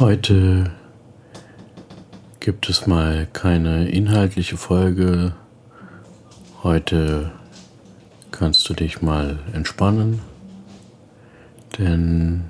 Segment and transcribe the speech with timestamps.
[0.00, 0.72] Heute
[2.40, 5.36] gibt es mal keine inhaltliche Folge.
[6.64, 7.30] Heute
[8.32, 10.18] kannst du dich mal entspannen,
[11.78, 12.46] denn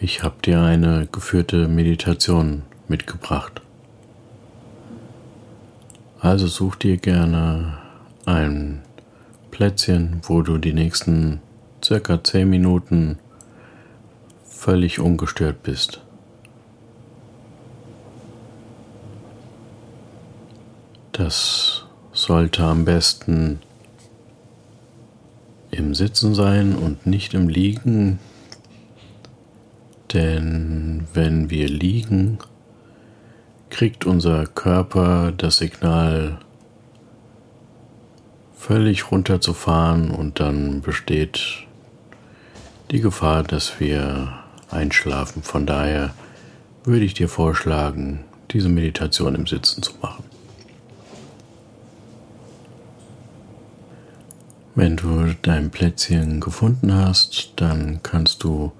[0.00, 3.60] ich habe dir eine geführte Meditation mitgebracht.
[6.20, 7.76] Also such dir gerne
[8.24, 8.80] ein
[9.50, 11.42] Plätzchen, wo du die nächsten
[11.84, 13.18] circa 10 Minuten
[14.58, 16.00] völlig ungestört bist.
[21.12, 23.60] Das sollte am besten
[25.70, 28.18] im Sitzen sein und nicht im Liegen,
[30.12, 32.38] denn wenn wir liegen,
[33.70, 36.40] kriegt unser Körper das Signal
[38.56, 41.64] völlig runterzufahren und dann besteht
[42.90, 45.42] die Gefahr, dass wir einschlafen.
[45.42, 46.14] Von daher
[46.84, 50.24] würde ich dir vorschlagen, diese Meditation im Sitzen zu machen.
[54.74, 58.72] Wenn du dein Plätzchen gefunden hast, dann kannst du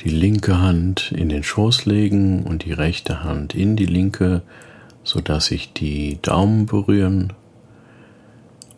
[0.00, 4.42] die linke Hand in den Schoß legen und die rechte Hand in die linke,
[5.04, 7.32] sodass sich die Daumen berühren.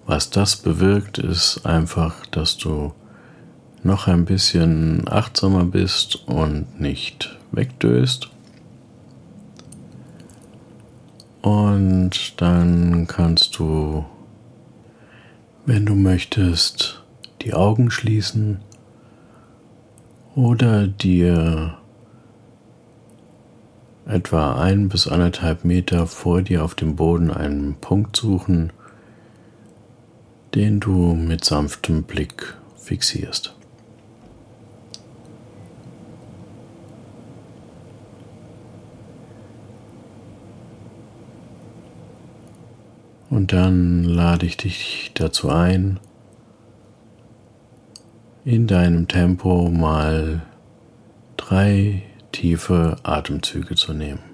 [0.06, 2.92] Was das bewirkt, ist einfach, dass du
[3.88, 8.28] noch ein bisschen achtsamer bist und nicht wegdöst.
[11.40, 14.04] Und dann kannst du,
[15.64, 17.02] wenn du möchtest,
[17.40, 18.60] die Augen schließen
[20.34, 21.78] oder dir
[24.06, 28.70] etwa ein bis anderthalb Meter vor dir auf dem Boden einen Punkt suchen,
[30.54, 33.57] den du mit sanftem Blick fixierst.
[43.30, 46.00] Und dann lade ich dich dazu ein,
[48.44, 50.42] in deinem Tempo mal
[51.36, 52.02] drei
[52.32, 54.27] tiefe Atemzüge zu nehmen.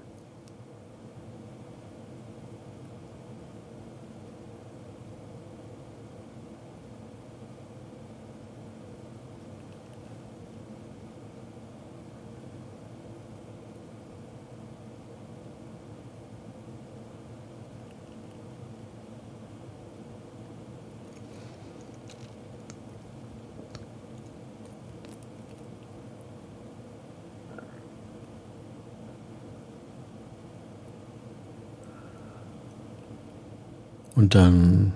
[34.14, 34.94] Und dann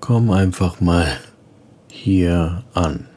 [0.00, 1.06] komm einfach mal
[1.88, 3.08] hier an.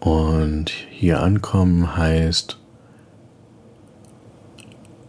[0.00, 2.58] Und hier ankommen heißt,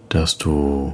[0.09, 0.93] dass du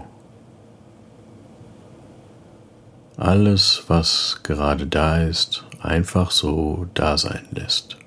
[3.18, 7.98] alles, was gerade da ist, einfach so da sein lässt.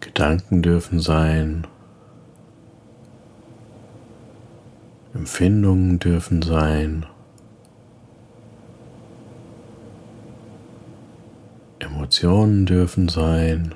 [0.00, 1.66] Gedanken dürfen sein,
[5.14, 7.06] Empfindungen dürfen sein.
[11.78, 13.74] Emotionen dürfen sein.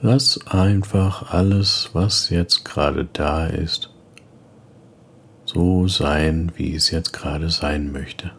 [0.00, 3.90] Lass einfach alles, was jetzt gerade da ist,
[5.44, 8.32] so sein, wie es jetzt gerade sein möchte.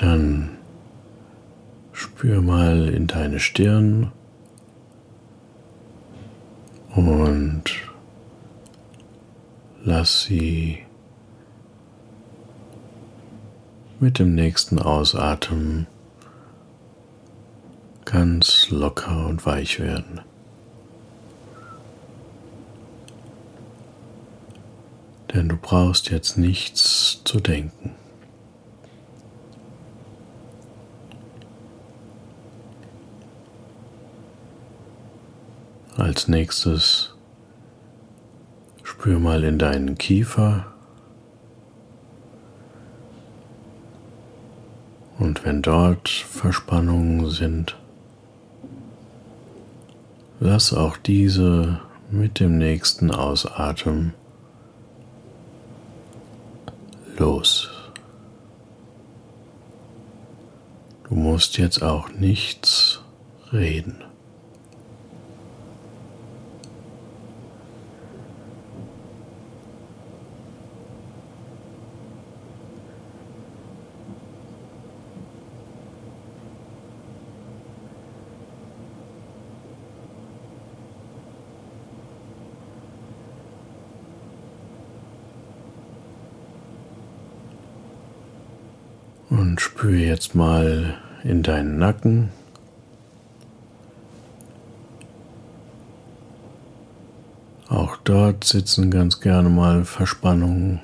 [0.00, 0.50] Dann
[1.90, 4.12] spür mal in deine Stirn
[6.94, 7.64] und
[9.82, 10.84] lass sie
[13.98, 15.88] mit dem nächsten Ausatmen
[18.04, 20.20] ganz locker und weich werden.
[25.34, 27.96] Denn du brauchst jetzt nichts zu denken.
[35.98, 37.12] Als nächstes
[38.84, 40.66] spür mal in deinen Kiefer.
[45.18, 47.76] Und wenn dort Verspannungen sind,
[50.38, 51.80] lass auch diese
[52.12, 54.14] mit dem nächsten Ausatmen
[57.16, 57.70] los.
[61.08, 63.02] Du musst jetzt auch nichts
[63.52, 64.07] reden.
[89.48, 92.28] Und spüre jetzt mal in deinen Nacken.
[97.70, 100.82] Auch dort sitzen ganz gerne mal Verspannungen.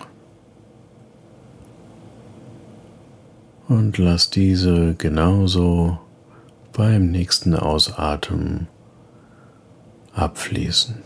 [3.69, 5.99] Und lass diese genauso
[6.73, 8.69] beim nächsten Ausatmen
[10.15, 11.03] abfließen.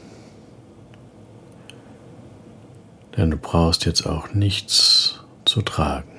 [3.16, 6.17] Denn du brauchst jetzt auch nichts zu tragen.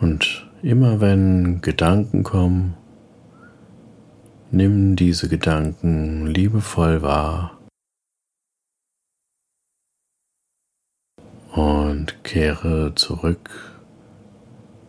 [0.00, 2.74] Und immer wenn Gedanken kommen,
[4.50, 7.58] nimm diese Gedanken liebevoll wahr
[11.52, 13.50] und kehre zurück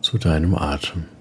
[0.00, 1.17] zu deinem Atem.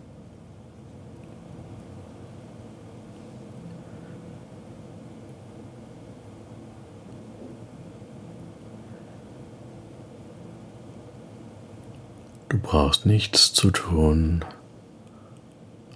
[12.58, 14.44] Du brauchst nichts zu tun,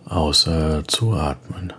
[0.06, 1.74] außer zu atmen.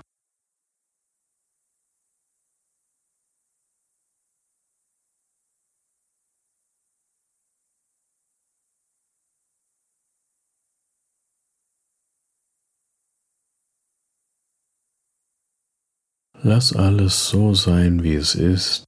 [16.42, 18.82] Lass alles so sein, wie es ist.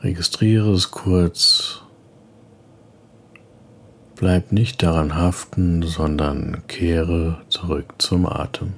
[0.00, 1.82] Registriere es kurz
[4.22, 8.74] Bleib nicht daran haften, sondern kehre zurück zum Atem.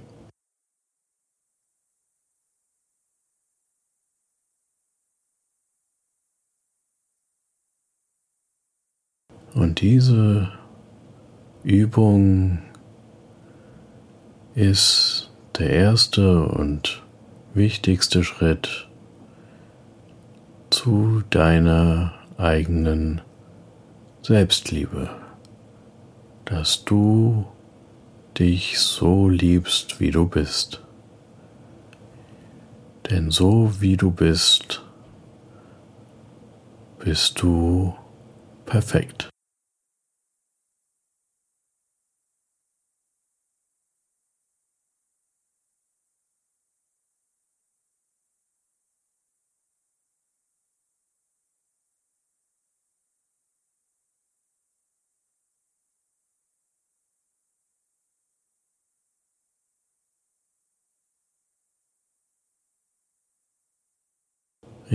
[9.52, 10.50] Und diese
[11.62, 12.62] Übung
[14.55, 17.02] ist der erste und
[17.52, 18.88] wichtigste Schritt
[20.70, 23.20] zu deiner eigenen
[24.23, 25.24] Selbstliebe
[26.44, 27.46] dass du
[28.38, 30.82] dich so liebst, wie du bist.
[33.11, 34.82] Denn so wie du bist,
[36.99, 37.94] bist du
[38.67, 39.33] perfekt.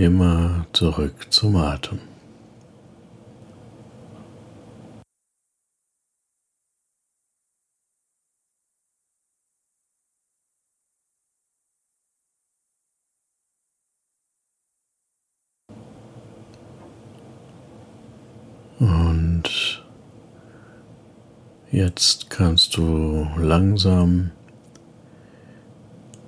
[0.00, 1.98] Immer zurück zum Atem.
[18.78, 19.84] Und
[21.70, 24.30] jetzt kannst du langsam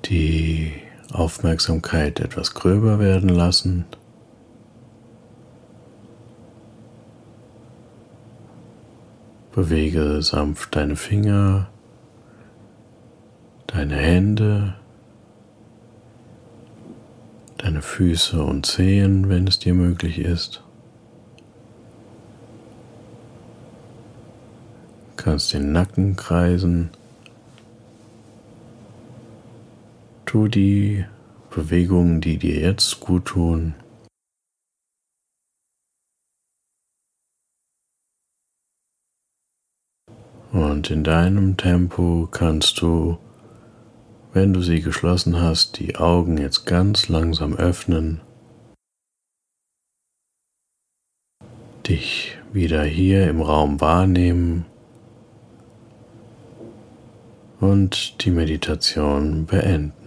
[0.05, 0.73] die
[1.13, 3.85] Aufmerksamkeit etwas gröber werden lassen.
[9.53, 11.69] Bewege sanft deine Finger,
[13.67, 14.75] deine Hände,
[17.59, 20.65] deine Füße und Zehen, wenn es dir möglich ist.
[25.17, 26.91] Kannst den Nacken kreisen.
[30.33, 31.05] Tu die
[31.51, 33.75] Bewegungen, die dir jetzt gut tun.
[40.53, 43.19] Und in deinem Tempo kannst du,
[44.33, 48.23] wenn du sie geschlossen hast, die Augen jetzt ganz langsam öffnen,
[51.87, 54.65] dich wieder hier im Raum wahrnehmen
[57.61, 60.02] und die Meditation beenden.